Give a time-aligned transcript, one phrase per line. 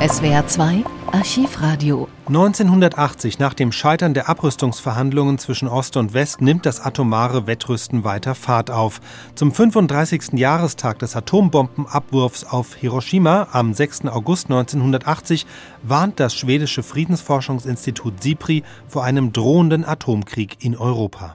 [0.00, 6.78] SWR 2 Archivradio 1980, nach dem Scheitern der Abrüstungsverhandlungen zwischen Ost und West, nimmt das
[6.78, 9.00] atomare Wettrüsten weiter Fahrt auf.
[9.34, 10.34] Zum 35.
[10.34, 14.04] Jahrestag des Atombombenabwurfs auf Hiroshima am 6.
[14.04, 15.46] August 1980
[15.82, 21.34] warnt das schwedische Friedensforschungsinstitut SIPRI vor einem drohenden Atomkrieg in Europa.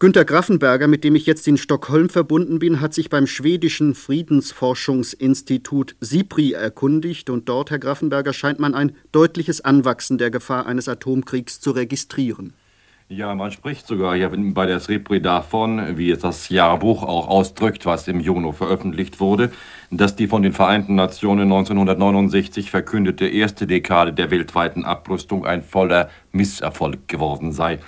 [0.00, 5.94] Günter Graffenberger, mit dem ich jetzt in Stockholm verbunden bin, hat sich beim schwedischen Friedensforschungsinstitut
[6.00, 11.60] SIPRI erkundigt und dort, Herr Graffenberger, scheint man ein deutliches Anwachsen der Gefahr eines Atomkriegs
[11.60, 12.54] zu registrieren.
[13.10, 17.84] Ja, man spricht sogar hier bei der SIPRI davon, wie es das Jahrbuch auch ausdrückt,
[17.84, 19.52] was im Juni veröffentlicht wurde,
[19.90, 26.08] dass die von den Vereinten Nationen 1969 verkündete erste Dekade der weltweiten Abrüstung ein voller
[26.32, 27.80] Misserfolg geworden sei.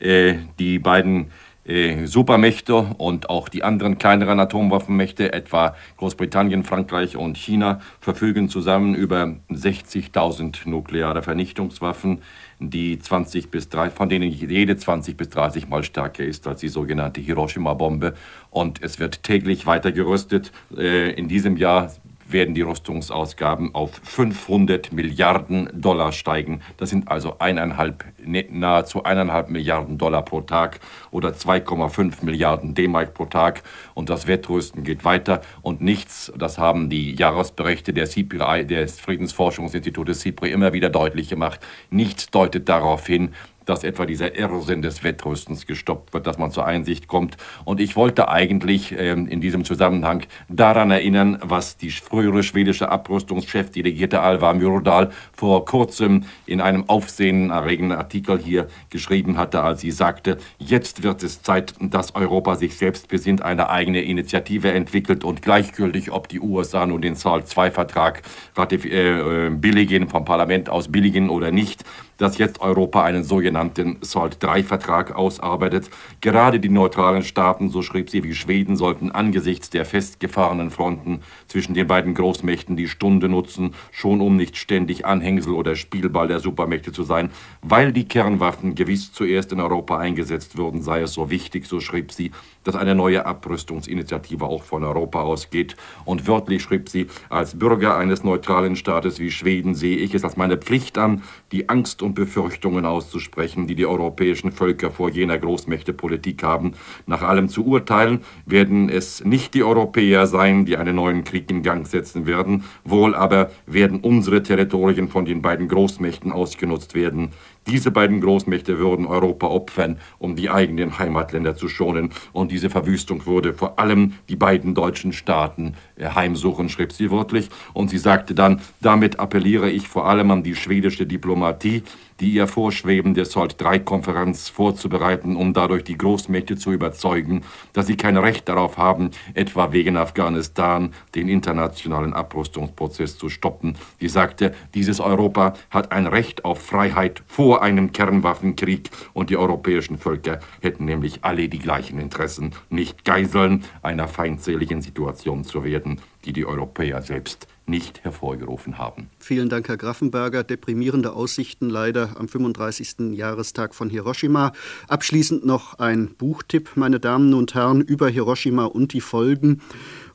[0.00, 1.30] Äh, die beiden
[1.68, 8.94] äh, Supermächte und auch die anderen kleineren Atomwaffenmächte, etwa Großbritannien, Frankreich und China, verfügen zusammen
[8.94, 12.22] über 60.000 nukleare Vernichtungswaffen,
[12.58, 16.68] die 20 bis 3, von denen jede 20 bis 30 Mal stärker ist als die
[16.68, 18.14] sogenannte Hiroshima-Bombe.
[18.50, 20.52] Und es wird täglich weiter gerüstet.
[20.76, 21.92] Äh, in diesem Jahr
[22.32, 26.60] werden die Rüstungsausgaben auf 500 Milliarden Dollar steigen.
[26.76, 33.14] Das sind also eineinhalb, ne, nahezu eineinhalb Milliarden Dollar pro Tag oder 2,5 Milliarden D-Mark
[33.14, 33.62] pro Tag.
[33.94, 40.20] Und das Wettrüsten geht weiter und nichts, das haben die Jahresberichte der CPI, des Friedensforschungsinstitutes
[40.20, 43.34] CIPRI immer wieder deutlich gemacht, nichts deutet darauf hin,
[43.68, 47.36] dass etwa dieser Irrsinn des Wettrüstens gestoppt wird, dass man zur Einsicht kommt.
[47.64, 54.20] Und ich wollte eigentlich ähm, in diesem Zusammenhang daran erinnern, was die frühere schwedische Abrüstungschefdelegierte
[54.20, 61.02] Alva Myrdal vor kurzem in einem aufsehenerregenden Artikel hier geschrieben hatte, als sie sagte, jetzt
[61.02, 66.28] wird es Zeit, dass Europa sich selbst besinnt, eine eigene Initiative entwickelt und gleichgültig, ob
[66.28, 68.22] die USA nun den SALT-II-Vertrag
[68.56, 71.84] äh, äh, billigen, vom Parlament aus billigen oder nicht,
[72.18, 75.88] dass jetzt Europa einen sogenannten SALT-III-Vertrag ausarbeitet.
[76.20, 81.74] Gerade die neutralen Staaten, so schrieb sie, wie Schweden, sollten angesichts der festgefahrenen Fronten zwischen
[81.74, 86.92] den beiden Großmächten die Stunde nutzen, schon um nicht ständig Anhängsel oder Spielball der Supermächte
[86.92, 87.30] zu sein.
[87.62, 92.12] Weil die Kernwaffen gewiss zuerst in Europa eingesetzt würden, sei es so wichtig, so schrieb
[92.12, 92.32] sie,
[92.64, 95.76] dass eine neue Abrüstungsinitiative auch von Europa ausgeht.
[96.04, 100.36] Und wörtlich schrieb sie, als Bürger eines neutralen Staates wie Schweden sehe ich es als
[100.36, 106.42] meine Pflicht an, die Angst und Befürchtungen auszusprechen, die die europäischen Völker vor jener Großmächtepolitik
[106.42, 106.72] haben.
[107.06, 111.62] Nach allem zu urteilen werden es nicht die Europäer sein, die einen neuen Krieg in
[111.62, 117.30] Gang setzen werden, wohl aber werden unsere Territorien von den beiden Großmächten ausgenutzt werden.
[117.68, 122.12] Diese beiden Großmächte würden Europa opfern, um die eigenen Heimatländer zu schonen.
[122.32, 127.50] Und diese Verwüstung würde vor allem die beiden deutschen Staaten äh, heimsuchen, schrieb sie wörtlich.
[127.74, 131.82] Und sie sagte dann, damit appelliere ich vor allem an die schwedische Diplomatie,
[132.20, 137.42] die ihr vorschwebende SALT-III-Konferenz vorzubereiten, um dadurch die Großmächte zu überzeugen,
[137.72, 143.76] dass sie kein Recht darauf haben, etwa wegen Afghanistan den internationalen Abrüstungsprozess zu stoppen.
[144.00, 149.98] Sie sagte, dieses Europa hat ein Recht auf Freiheit vor einem Kernwaffenkrieg und die europäischen
[149.98, 156.32] Völker hätten nämlich alle die gleichen Interessen, nicht Geiseln einer feindseligen Situation zu werden, die
[156.32, 159.10] die Europäer selbst nicht hervorgerufen haben.
[159.18, 160.44] Vielen Dank, Herr Graffenberger.
[160.44, 163.12] Deprimierende Aussichten leider am 35.
[163.14, 164.52] Jahrestag von Hiroshima.
[164.88, 169.60] Abschließend noch ein Buchtipp, meine Damen und Herren, über Hiroshima und die Folgen.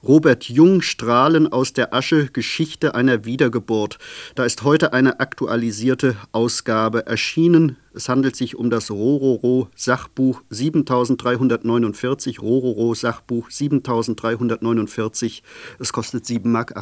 [0.06, 4.00] Robert Jung, Strahlen aus der Asche, Geschichte einer Wiedergeburt.
[4.36, 7.78] Da ist heute eine aktualisierte Ausgabe erschienen.
[7.94, 15.42] Es handelt sich um das Rororo Sachbuch 7349, Rororo Sachbuch 7349.
[15.80, 16.74] Es kostet 7,80 Mark.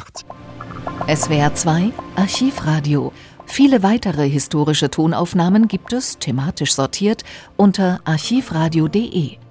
[1.06, 3.12] SWR 2 Archivradio.
[3.46, 7.22] Viele weitere historische Tonaufnahmen gibt es, thematisch sortiert,
[7.56, 9.41] unter archivradio.de.